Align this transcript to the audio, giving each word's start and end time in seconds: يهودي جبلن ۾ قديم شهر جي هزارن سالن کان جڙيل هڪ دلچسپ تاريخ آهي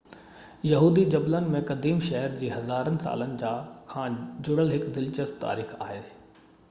يهودي 0.69 1.01
جبلن 1.15 1.51
۾ 1.55 1.59
قديم 1.71 1.99
شهر 2.07 2.33
جي 2.39 2.49
هزارن 2.53 2.97
سالن 3.03 3.35
کان 3.93 4.17
جڙيل 4.49 4.75
هڪ 4.77 4.93
دلچسپ 4.97 5.37
تاريخ 5.45 5.77
آهي 5.91 6.01